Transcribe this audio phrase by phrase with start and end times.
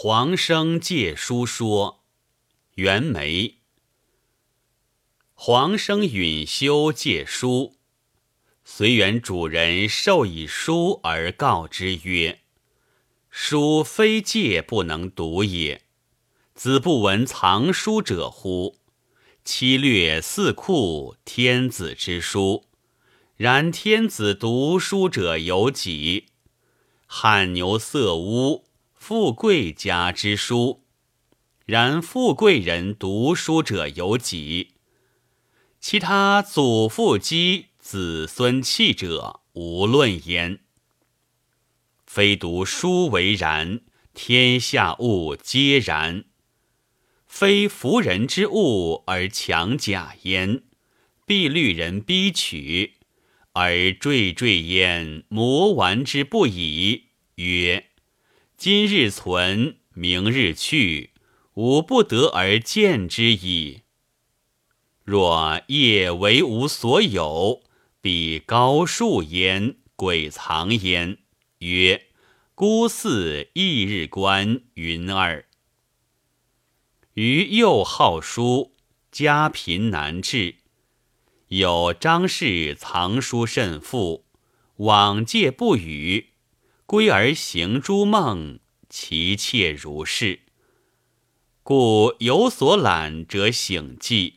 [0.00, 2.04] 黄生借书说，
[2.76, 3.56] 袁枚。
[5.34, 7.74] 黄生允修借书，
[8.64, 12.42] 随园主人授以书而告之曰
[13.28, 15.82] ：“书非借不能读也。
[16.54, 18.78] 子不闻藏书者乎？
[19.44, 22.66] 七略四库，天子之书。
[23.34, 26.26] 然天子读书者有几？
[27.04, 28.66] 汗牛色乌。”
[29.08, 30.84] 富贵家之书，
[31.64, 34.74] 然富贵人读书者有几？
[35.80, 40.60] 其他祖父积子孙弃者无论焉。
[42.04, 43.80] 非读书为然，
[44.12, 46.26] 天下物皆然。
[47.26, 50.64] 非服人之物而强假焉，
[51.24, 52.96] 必虑人逼取，
[53.54, 57.04] 而惴惴焉磨顽之不已，
[57.36, 57.87] 曰。
[58.58, 61.12] 今日存，明日去，
[61.54, 63.82] 吾不得而见之矣。
[65.04, 67.62] 若夜为吾所有，
[68.00, 71.18] 彼高树焉，鬼藏焉。
[71.60, 72.08] 曰：
[72.56, 75.46] 孤寺一日观云耳。
[77.14, 78.74] 余又好书，
[79.12, 80.56] 家贫难治，
[81.46, 84.26] 有张氏藏书甚富，
[84.78, 86.30] 往借不语。
[86.88, 90.40] 归而行诸梦，其切如是。
[91.62, 94.36] 故有所懒者醒记。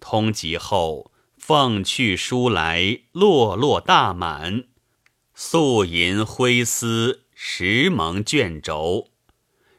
[0.00, 4.64] 通集后，奉去书来，落落大满，
[5.36, 9.12] 素银灰丝，时蒙卷轴。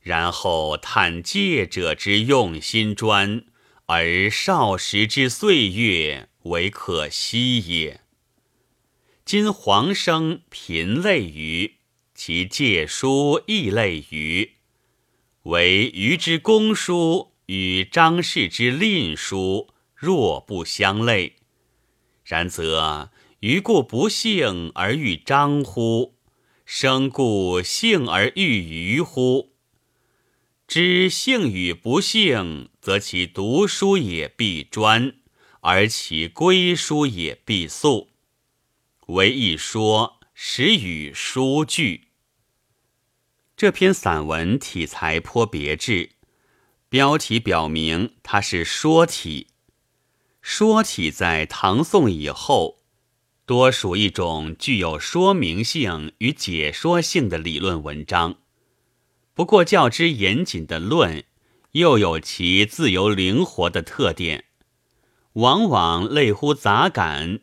[0.00, 3.44] 然后叹借者之用心专，
[3.86, 8.00] 而少时之岁月为可惜也。
[9.28, 11.74] 今黄生贫类于
[12.14, 14.52] 其借书亦类于，
[15.42, 21.34] 唯余之公书与张氏之吝书若不相类。
[22.24, 26.14] 然则余故不幸而欲张乎？
[26.64, 29.52] 生故幸而欲余乎？
[30.66, 35.12] 知幸与不幸，则其读书也必专，
[35.60, 38.08] 而其归书也必素。
[39.08, 42.08] 为一说，实与书句。
[43.56, 46.10] 这篇散文体裁颇别致，
[46.90, 49.46] 标题表明它是说体。
[50.42, 52.80] 说体在唐宋以后，
[53.46, 58.36] 多属一种具有说明性与解说性的理论文章。
[59.32, 61.24] 不过较之严谨的论，
[61.72, 64.44] 又有其自由灵活的特点，
[65.32, 67.40] 往往类乎杂感。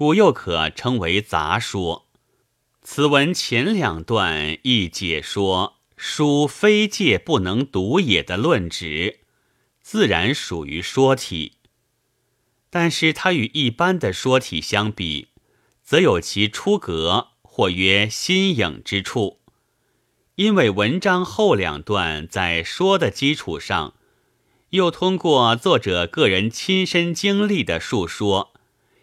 [0.00, 2.06] 故又可称为杂说。
[2.80, 9.20] 此文前两段亦解说书非借不能读也的论旨，
[9.82, 11.58] 自然属于说体。
[12.70, 15.28] 但是它与一般的说体相比，
[15.82, 19.40] 则有其出格或曰新颖之处。
[20.36, 23.92] 因为文章后两段在说的基础上，
[24.70, 28.54] 又通过作者个人亲身经历的述说。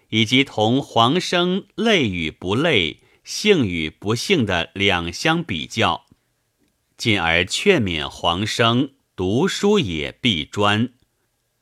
[0.09, 6.05] 以及同黄生累与不累、幸与不幸的两相比较，
[6.97, 10.89] 进而劝勉黄生读书也必专，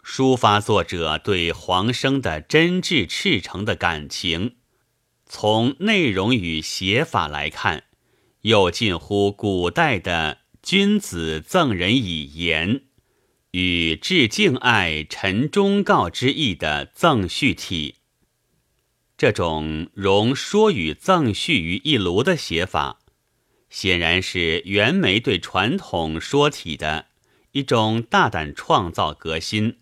[0.03, 4.55] 抒发作者对黄生的真挚赤诚的感情。
[5.25, 7.85] 从内容与写法来看，
[8.41, 12.83] 又近乎古代的君子赠人以言，
[13.51, 17.95] 与致敬爱、陈忠告之意的赠序体。
[19.17, 22.99] 这种融说与赠序于一炉的写法，
[23.69, 27.05] 显然是袁枚对传统说体的
[27.51, 29.77] 一种大胆创造革新，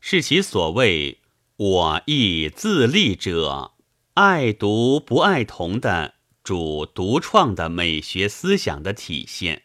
[0.00, 1.20] 是其所谓
[1.56, 3.74] “我亦自立者，
[4.14, 9.62] 爱读不爱同”的主独创的美学思想的体现。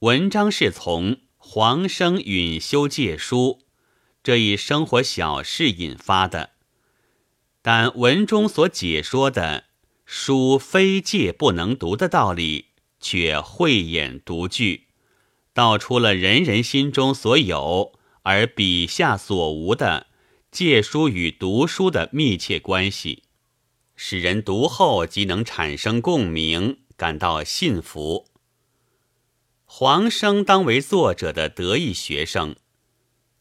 [0.00, 3.62] 文章是从黄生允修借书
[4.24, 6.55] 这一生活小事引发的。
[7.68, 9.64] 但文中所解说的
[10.04, 12.66] 书非借不能读的道理，
[13.00, 14.86] 却慧眼独具，
[15.52, 20.06] 道出了人人心中所有而笔下所无的
[20.52, 23.24] 借书与读书的密切关系，
[23.96, 28.28] 使人读后即能产生共鸣，感到信服。
[29.64, 32.54] 黄生当为作者的得意学生，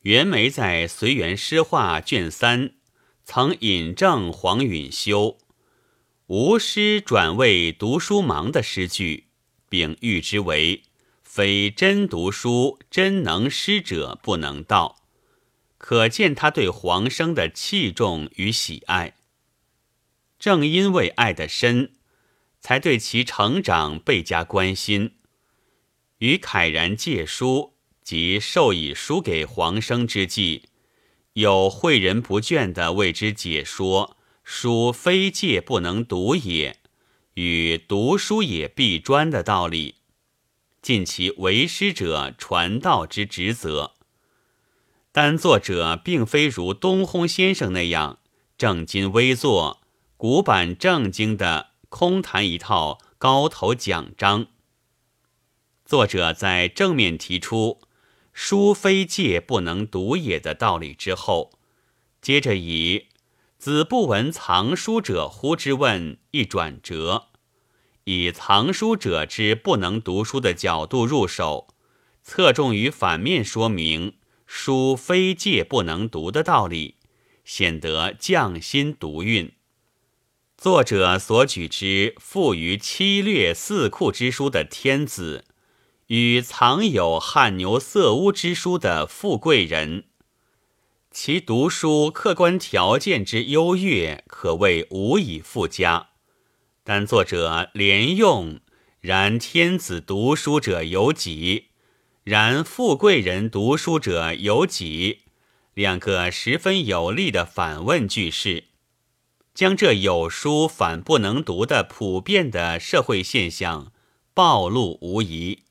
[0.01, 2.71] 袁枚在《随园诗话》卷三。
[3.25, 5.39] 曾引证黄允修
[6.27, 9.25] 无诗转为读书盲的诗句，
[9.67, 10.83] 并誉之为
[11.23, 15.01] 非真读书、真能诗者不能道，
[15.79, 19.15] 可见他对黄生的器重与喜爱。
[20.37, 21.93] 正因为爱得深，
[22.59, 25.15] 才对其成长倍加关心。
[26.19, 27.73] 与慨然借书
[28.03, 30.69] 及授以书给黄生之际，
[31.35, 36.79] 有诲人不倦的为之解说：“书非借不能读也，
[37.33, 39.95] 与读书也必专的道理。”
[40.81, 43.95] 尽其为师者传道之职责，
[45.11, 48.19] 但作者并非如东烘先生那样
[48.57, 49.81] 正襟危坐、
[50.15, 54.47] 古板正经的空谈一套高头讲章。
[55.83, 57.81] 作者在正面提出
[58.37, 61.57] “书非借不能读也”的道理之后，
[62.21, 63.07] 接着以
[63.57, 67.29] “子不闻藏书者乎”之问一转折。
[68.03, 71.69] 以藏书者之不能读书的角度入手，
[72.21, 76.95] 侧重于反面说明书非借不能读的道理，
[77.45, 79.53] 显得匠心独运。
[80.57, 85.45] 作者所举之富于七略四库之书的天子，
[86.07, 90.03] 与藏有汗牛色污之书的富贵人，
[91.09, 96.09] 其读书客观条件之优越，可谓无以复加。
[96.83, 98.59] 但作者连用
[99.01, 101.69] “然天子读书者有几？
[102.23, 105.21] 然富贵人读书者有几？”
[105.73, 108.65] 两个十分有力的反问句式，
[109.55, 113.91] 将这有书反不能读的普遍的社会现象
[114.35, 115.63] 暴露无遗。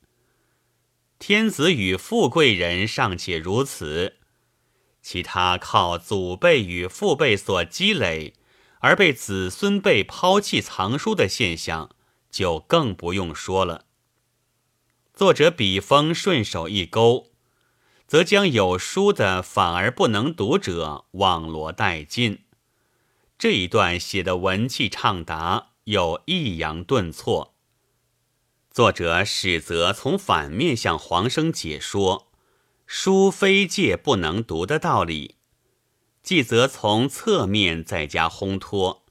[1.19, 4.17] 天子与富贵人尚且如此，
[5.01, 8.33] 其他靠祖辈与父辈所积累。
[8.79, 11.89] 而被子孙辈抛弃藏书的现象，
[12.29, 13.85] 就更不用说了。
[15.11, 17.31] 作者笔锋顺手一勾，
[18.05, 22.43] 则将有书的反而不能读者网罗殆尽。
[23.39, 27.54] 这一段写的文气畅达，又抑扬顿挫。
[28.75, 32.29] 作者始则从反面向黄生解说
[32.85, 35.35] “书非借不能读”的道理。
[36.21, 39.05] 继则从侧面再加烘托。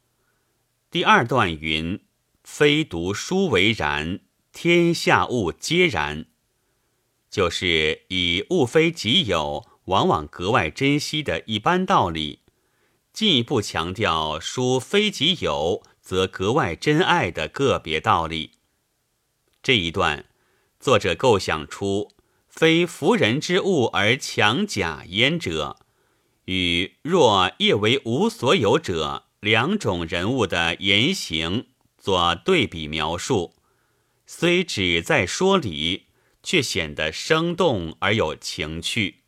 [0.91, 2.05] 第二段云
[2.45, 4.21] ：“非读书为然，
[4.53, 6.27] 天下物皆然。”
[7.33, 12.41] 就是以物非己有，往往格外珍惜的一般道理，
[13.15, 18.59] 进一步强调书非己有，则格外珍爱的个别道理。
[19.65, 20.27] 这一段，
[20.79, 22.13] 作者构想出
[22.47, 25.79] “非服人之物而强假焉”者。
[26.45, 33.55] 与若业为无所有者两种人物的言行做对比描述，
[34.27, 36.09] 虽只在说理，
[36.43, 39.21] 却显得生动而有情趣。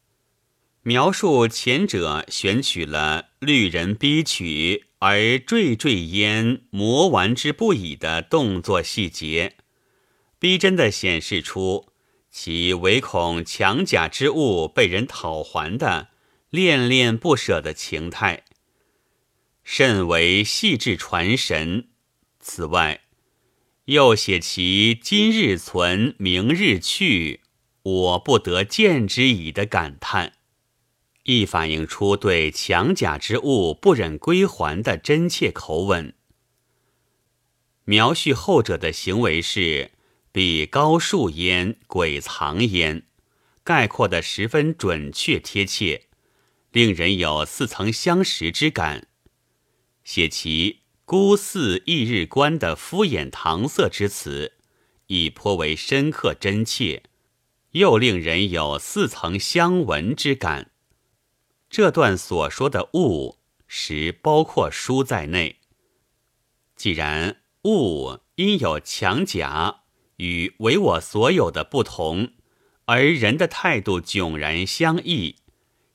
[0.83, 9.57] 描述前者选取了绿人逼取而惴惴焉魔玩之不已的动作细节，
[10.47, 11.89] 逼真的显示出
[12.31, 16.11] 其唯恐强甲之物被人讨还的。
[16.51, 18.45] 恋恋不舍的情态，
[19.65, 21.89] 甚为细致传神。
[22.39, 23.01] 此外，
[23.87, 27.41] 又写其今日存，明日去，
[27.83, 30.35] 我不得见之矣的感叹，
[31.25, 36.15] 亦反映出对强甲之物不忍归还的真切口吻。
[37.85, 39.91] 描叙后者的行为是
[40.37, 43.05] 比高树焉，鬼藏焉，
[43.65, 46.09] 概括的十分准确贴切。
[46.73, 49.09] 令人有似曾相识之感，
[50.05, 54.53] 写其孤寺一日观的敷衍搪塞之词，
[55.07, 57.05] 已颇为深刻真切，
[57.71, 60.71] 又令人有似曾相闻之感。
[61.71, 65.61] 这段所说的物，实包括书在内。
[66.77, 69.85] 既然物因有强假
[70.17, 72.33] 与为我所有的不同，
[72.85, 75.37] 而人的态度迥然相异。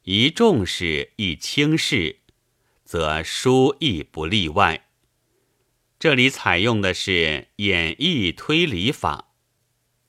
[0.03, 2.21] 一重视，一轻视，
[2.83, 4.87] 则书亦不例外。
[5.99, 9.33] 这里采用的是演绎推理法，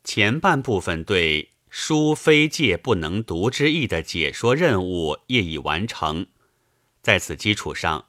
[0.02, 6.26] 前半部分对“书非借不能读”之意的解说任务业已完成。
[7.02, 8.06] 在此基础上，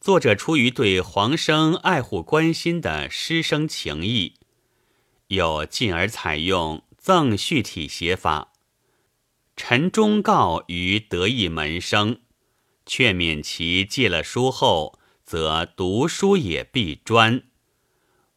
[0.00, 4.34] 作者出于对黄生爱护关心的师生情谊，
[5.28, 8.52] 又进而采用赠序体写法。
[9.56, 12.20] 陈忠告于得意门生，
[12.86, 17.42] 劝勉其借了书后，则读书也必专。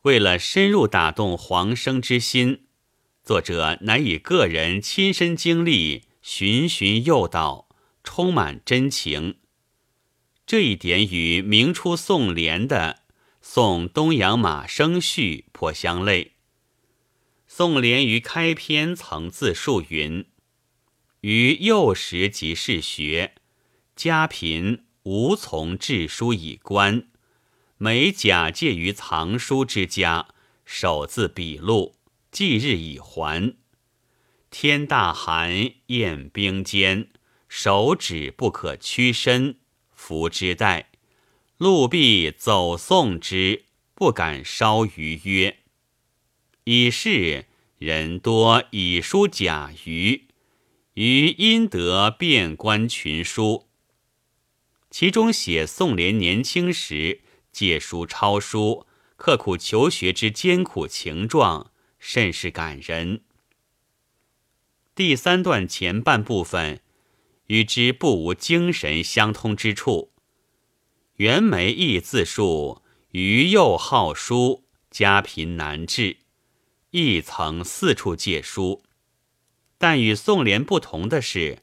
[0.02, 2.66] 为了深入打动黄生之心，
[3.24, 7.70] 作者乃以个人亲身经历循循诱导，
[8.04, 9.38] 充满真情。
[10.48, 13.02] 这一点与明初宋濂的
[13.42, 16.31] 《送东阳马生序》颇相类。
[17.54, 20.26] 宋濂于开篇曾自述云
[21.20, 23.36] ：“于幼时即是学，
[23.94, 27.10] 家贫无从治书以观，
[27.78, 30.30] 每假借于藏书之家，
[30.64, 31.98] 手自笔录，
[32.32, 33.58] 记日以还。
[34.50, 37.10] 天大寒，宴冰坚，
[37.50, 39.58] 手指不可屈伸，
[39.94, 40.90] 服之待。
[41.58, 45.58] 路必走送之，不敢稍逾约。”
[46.66, 47.46] 以是
[47.80, 50.28] 人多以书假余，
[50.94, 53.68] 于因得遍观群书。
[54.92, 63.24] 其中写宋濂年轻时借书抄书、刻苦求学之艰苦情状，甚是感人。
[64.94, 66.82] 第三段前半部分
[67.48, 70.12] 与之不无精神相通之处。
[71.16, 76.18] 袁枚亦自述余幼好书，家贫难治。
[76.92, 78.84] 亦曾四处借书，
[79.78, 81.60] 但与宋濂不同的是，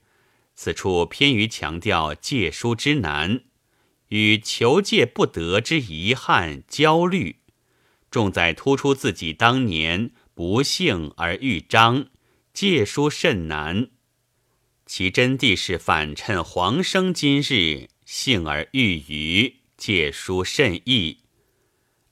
[0.55, 3.45] 此处偏于强调借书之难
[4.09, 7.37] 与求借不得之遗憾、焦虑，
[8.11, 12.09] 重在突出自己当年不幸而遇章，
[12.55, 13.91] 借书甚难。
[14.87, 21.19] 其真谛是反衬黄生今日幸而遇余，借书甚易，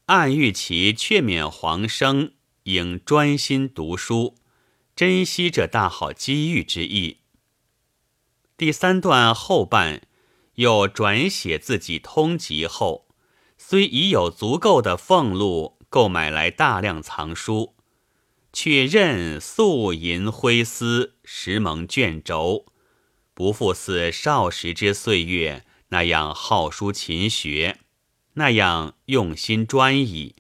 [0.05, 2.36] 暗喻其劝勉黄生。
[2.67, 4.35] 应专心读书，
[4.97, 7.19] 珍惜这大好机遇之意。
[8.57, 10.03] 第三段后半
[10.55, 13.07] 又转写自己通籍后，
[13.57, 17.77] 虽已有足够的俸禄购买来大量藏书，
[18.53, 22.67] 却任素银灰丝，时蒙卷轴，
[23.33, 27.79] 不复似少时之岁月那样好书勤学，
[28.35, 30.35] 那样用心专一。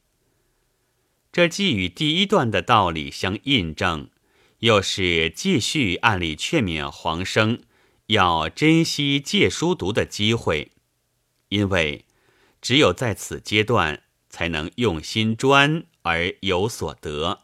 [1.36, 4.08] 这既与第一段的道理相印证，
[4.60, 7.60] 又是继续案例劝勉黄生
[8.06, 10.72] 要珍惜借书读的机会，
[11.50, 12.06] 因为
[12.62, 17.42] 只有在此阶段才能用心专而有所得。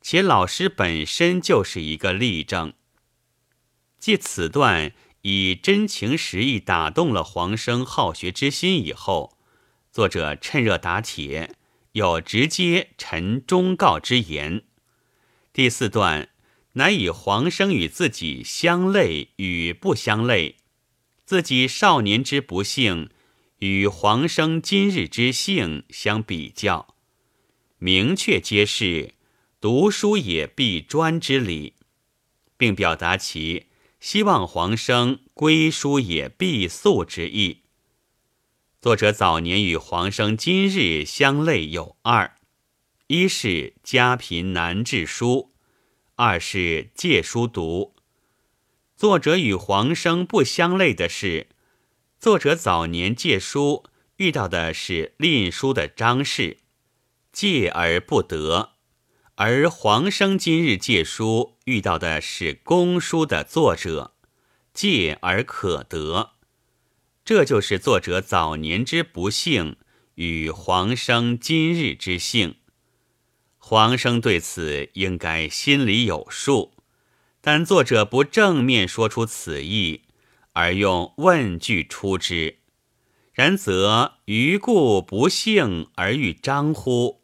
[0.00, 2.72] 且老师本身就是一个例证。
[4.00, 4.92] 借此段
[5.22, 9.38] 以真情实意打动了黄生好学之心以后，
[9.92, 11.55] 作者趁热打铁。
[11.96, 14.64] 有直接陈忠告之言。
[15.54, 16.28] 第四段
[16.74, 20.56] 乃以黄生与自己相类与不相类，
[21.24, 23.08] 自己少年之不幸
[23.60, 26.94] 与黄生今日之幸相比较，
[27.78, 29.14] 明确揭示
[29.58, 31.76] 读书也必专之理，
[32.58, 33.68] 并表达其
[34.00, 37.62] 希望黄生归书也必速之意。
[38.86, 42.36] 作者早年与黄生今日相类有二：
[43.08, 45.52] 一是家贫难治书，
[46.14, 47.96] 二是借书读。
[48.94, 51.48] 作者与黄生不相类的是，
[52.20, 53.82] 作者早年借书
[54.18, 56.58] 遇到的是吝书的张氏，
[57.32, 58.74] 借而不得；
[59.34, 64.14] 而黄生今日借书遇到的是公书的作者，
[64.72, 66.35] 借而可得。
[67.26, 69.74] 这就是作者早年之不幸
[70.14, 72.54] 与黄生今日之幸。
[73.58, 76.74] 黄生对此应该心里有数，
[77.40, 80.02] 但作者不正面说出此意，
[80.52, 82.58] 而用问句出之。
[83.32, 87.22] 然则余故不幸而遇张乎？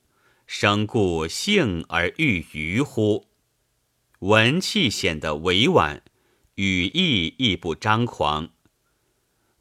[0.49, 3.29] 生故幸而遇余乎？
[4.19, 6.03] 文气显得委婉，
[6.57, 8.51] 语意亦不张狂。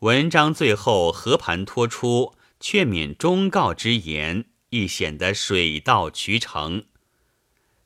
[0.01, 6.85] 文章最后和盘托出劝勉忠告之言，亦显得水到渠成。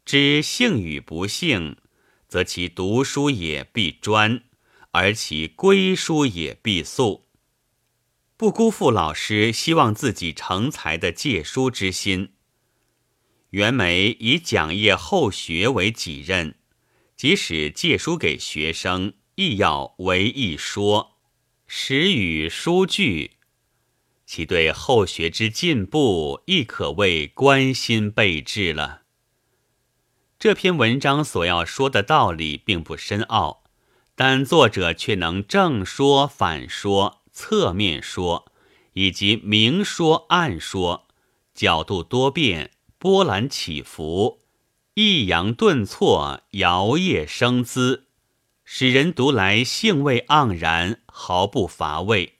[0.05, 1.75] 知幸与不幸，
[2.29, 4.41] 则其读书也必专，
[4.91, 7.25] 而其归书也必速，
[8.37, 12.29] 不辜负老师希望自己成才的借书之心。
[13.49, 16.55] 袁枚以讲业后学为己任，
[17.17, 21.14] 即使借书给学生，亦要为一说。
[21.67, 23.31] 时与书句，
[24.25, 29.01] 其对后学之进步亦可谓关心备至了。
[30.37, 33.63] 这篇文章所要说的道理并不深奥，
[34.13, 38.51] 但作者却能正说、反说、侧面说，
[38.93, 41.07] 以及明说、暗说，
[41.55, 44.39] 角度多变，波澜起伏，
[44.93, 48.04] 抑扬顿挫，摇曳生姿，
[48.67, 52.39] 使人读来兴味盎然，毫不乏味。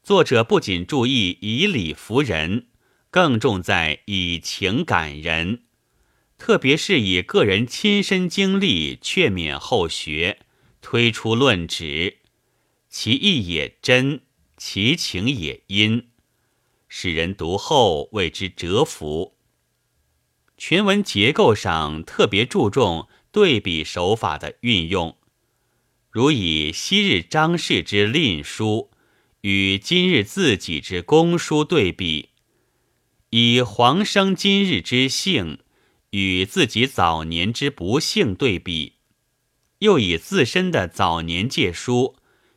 [0.00, 2.68] 作者不仅注意以理服人，
[3.10, 5.64] 更重在以情感人，
[6.38, 10.38] 特别是以个人亲身经历劝勉后学，
[10.80, 12.18] 推出论旨，
[12.88, 14.20] 其意也真，
[14.56, 16.08] 其情也殷，
[16.88, 19.36] 使人读后为之折服。
[20.56, 25.16] 全文结构上特别注重对比手法的运用，
[26.12, 28.90] 如以昔日张氏之吝书
[29.40, 32.28] 与今日自己之公书对比，
[33.30, 35.60] 以黄生今日之幸
[36.10, 38.96] 与自己早年之不幸对比，
[39.78, 42.16] 又以自身的早年借书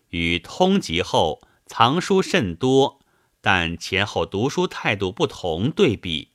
[0.10, 3.00] 与通籍后藏书甚多，
[3.40, 6.32] 但前后读书态度不同对比。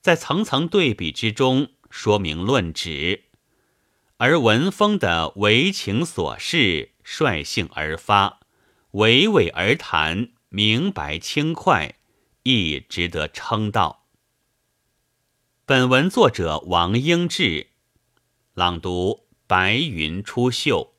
[0.00, 3.24] 在层层对比之中说明论旨，
[4.18, 8.38] 而文风的为情所事，率性而发，
[8.92, 11.96] 娓娓而谈，明白轻快，
[12.44, 14.06] 亦值得称道。
[15.66, 17.70] 本文作者王英志，
[18.54, 20.93] 朗读：白云出岫。